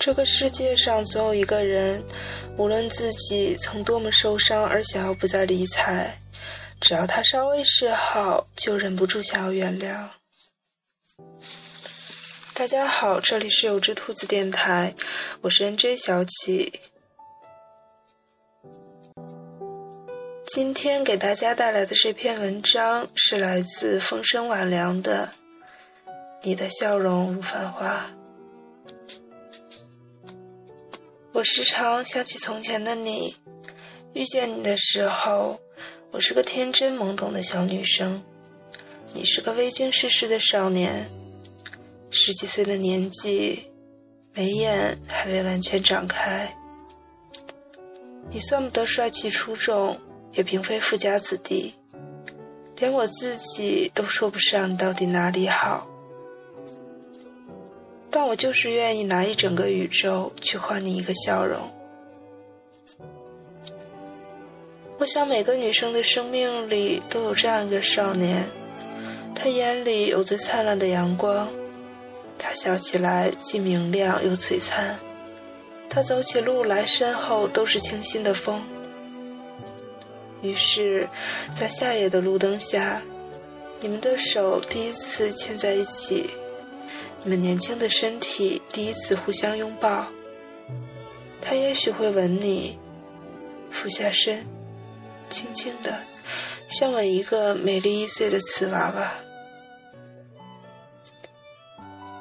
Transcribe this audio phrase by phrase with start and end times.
[0.00, 2.02] 这个世界上总有一个人，
[2.56, 6.16] 无论自己曾多么受伤而想要不再理睬，
[6.80, 10.08] 只要他稍微示好，就忍不住想要原谅。
[12.54, 14.94] 大家好，这里是有只兔子电台，
[15.42, 16.80] 我是 NJ 小启。
[20.46, 25.34] 今天给大家带来的这篇文章是来自风声晚凉的
[26.42, 28.10] 《你的笑容如繁花》。
[31.40, 33.34] 我时常想起从前的你，
[34.12, 35.58] 遇见你的时候，
[36.10, 38.22] 我是个天真懵懂的小女生，
[39.14, 41.10] 你是个未经世事的少年，
[42.10, 43.70] 十几岁的年纪，
[44.34, 46.54] 眉眼还未完全长开。
[48.28, 49.98] 你算不得帅气出众，
[50.34, 51.74] 也并非富家子弟，
[52.76, 55.88] 连我自己都说不上你到底哪里好。
[58.22, 61.58] 但我就是愿意拿一整个宇宙去换你一个笑容。
[64.98, 68.44] 我想每个女生的生命里都有这样一个少年，
[69.34, 71.48] 他眼里有最灿烂的阳光，
[72.38, 74.98] 他笑起来既明亮又璀璨，
[75.88, 78.62] 他走起路来身后都是清新的风。
[80.42, 81.08] 于是，
[81.56, 83.00] 在夏夜的路灯下，
[83.80, 86.28] 你们的手第一次牵在一起。
[87.22, 90.06] 你们年轻的身体第一次互相拥抱，
[91.40, 92.78] 他也许会吻你，
[93.70, 94.46] 俯下身，
[95.28, 96.00] 轻轻的，
[96.68, 99.12] 像吻一个美丽一岁的瓷娃娃。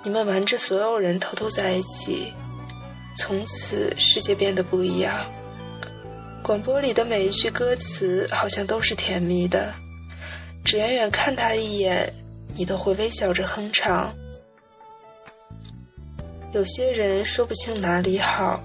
[0.03, 2.34] 你们瞒着所有人偷偷在一起，
[3.17, 5.31] 从此世界变得不一样。
[6.44, 9.73] 广播里的每一句歌词好像都是甜蜜的，
[10.66, 12.12] 只远远看他一眼，
[12.57, 14.13] 你都会微笑着哼唱。
[16.51, 18.63] 有些人说不清哪里好，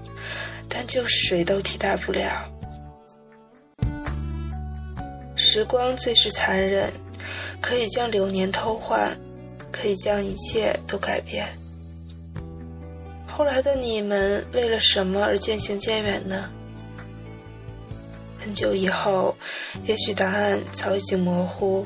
[0.67, 2.51] 但就是谁都替代不了。
[5.35, 6.91] 时光最是残忍，
[7.61, 9.15] 可以将流年偷换，
[9.71, 11.45] 可以将一切都改变。
[13.27, 16.49] 后来的你们为了什么而渐行渐远呢？
[18.39, 19.35] 很久以后，
[19.83, 21.85] 也许答案早已经模糊，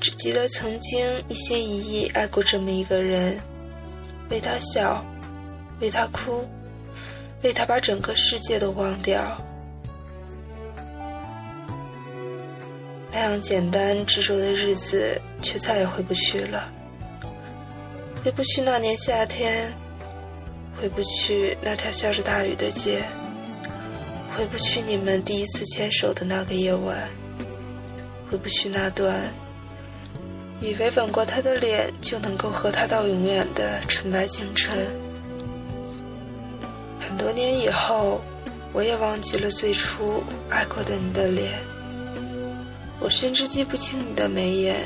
[0.00, 3.40] 只记得曾经一心一意爱过这么一个人。
[4.32, 5.04] 为他笑，
[5.78, 6.48] 为他哭，
[7.42, 9.20] 为他把整个世界都忘掉。
[13.10, 16.72] 那样简单执着的日子，却再也回不去了。
[18.24, 19.70] 回不去那年夏天，
[20.78, 23.02] 回不去那条下着大雨的街，
[24.34, 26.96] 回不去你们第一次牵手的那个夜晚，
[28.30, 29.14] 回不去那段。
[30.62, 34.72] 以为吻过他的脸就能够和他到永远的纯白青春。
[37.00, 38.22] 很多年以后，
[38.72, 41.50] 我也忘记了最初爱过的你的脸，
[43.00, 44.76] 我甚至记不清你的眉眼，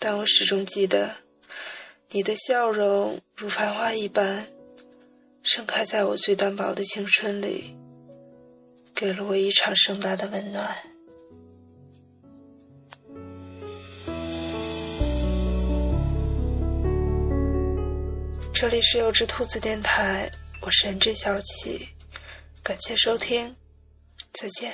[0.00, 1.18] 但我始终记得，
[2.10, 4.46] 你的笑容如繁花一般，
[5.44, 7.76] 盛开在我最单薄的青春里，
[8.92, 10.91] 给了我一场盛大的温暖。
[18.62, 20.30] 这里是有只兔子电台，
[20.60, 21.88] 我是 NJ 小启，
[22.62, 23.56] 感谢收听，
[24.32, 24.72] 再见。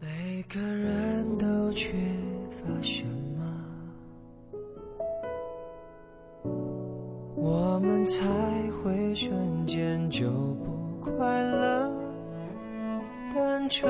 [0.00, 1.92] 每个人都缺
[2.50, 3.04] 乏什
[3.38, 3.70] 么，
[7.36, 8.18] 我们才
[8.82, 11.88] 会瞬间就不快乐？
[13.32, 13.88] 单纯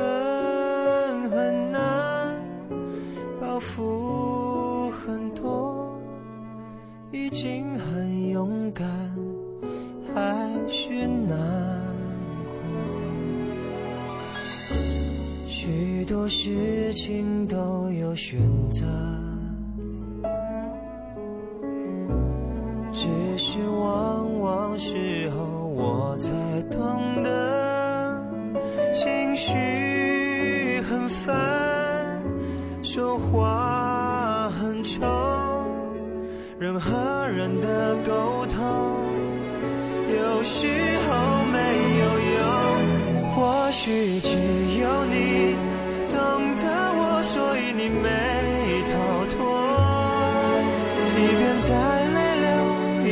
[1.31, 2.45] 很难
[3.41, 4.44] 包袱。
[7.15, 8.85] 已经很勇敢，
[10.13, 11.39] 还是难
[12.45, 12.53] 过。
[15.47, 18.85] 许多事情都有选择，
[22.93, 23.07] 只
[23.39, 24.14] 是我
[36.65, 38.59] 人和人的沟通，
[40.09, 40.67] 有时
[41.07, 41.59] 候没
[42.01, 42.05] 有
[42.39, 42.41] 用。
[43.35, 44.31] 或许只
[44.81, 45.55] 有你
[46.09, 46.17] 懂
[46.57, 46.65] 得
[46.97, 48.09] 我，所以你没
[48.89, 48.97] 逃
[49.29, 49.37] 脱。
[51.19, 51.69] 一边在
[52.15, 52.49] 泪流，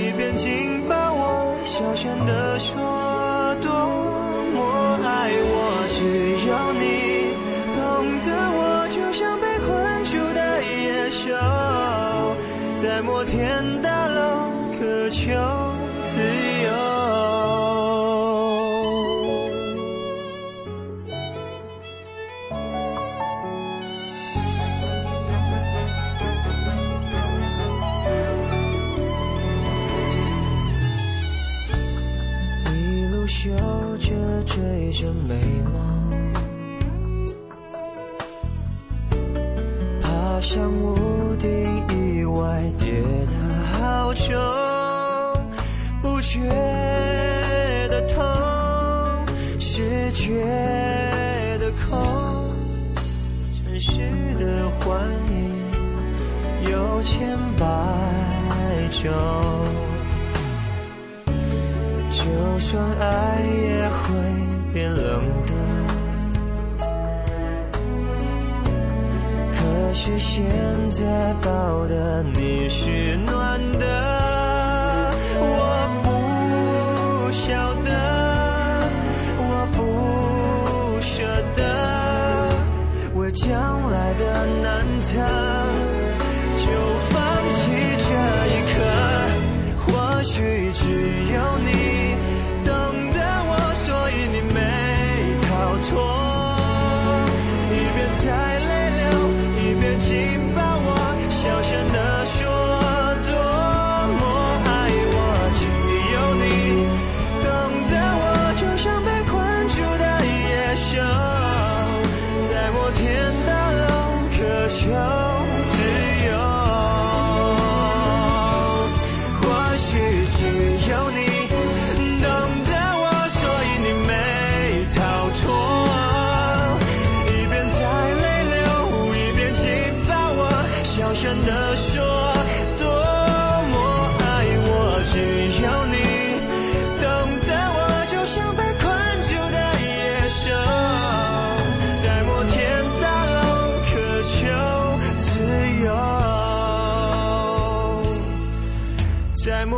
[0.01, 2.73] 一边紧抱我，小声地说
[33.23, 33.51] 一路嗅
[33.99, 35.37] 着追着美
[35.73, 35.81] 梦。
[40.03, 41.49] 爬上屋顶，
[41.89, 43.33] 意外跌得
[43.79, 44.35] 好重，
[46.03, 46.41] 不觉
[47.89, 48.25] 得痛，
[49.61, 50.45] 是觉
[51.61, 52.51] 得空。
[53.65, 54.01] 真实
[54.37, 55.71] 的幻影
[56.73, 57.67] 有千百
[58.91, 59.13] 种，
[62.13, 64.05] 就算爱也会
[64.75, 65.53] 变冷的。
[69.55, 70.45] 可是现
[70.91, 74.12] 在抱的你是暖的，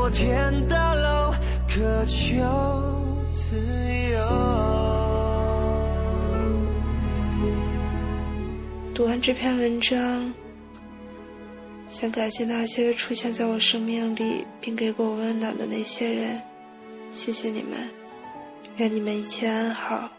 [0.04, 1.32] 摩天大楼
[1.66, 2.34] 渴求
[3.32, 3.56] 自
[4.12, 4.20] 由。
[8.94, 10.34] 读完这篇文章，
[11.86, 16.38] 想感谢那些出现在我生命里并给过我温暖的那些人，
[17.10, 17.78] 谢谢你们，
[18.76, 20.10] 愿你们一切安好。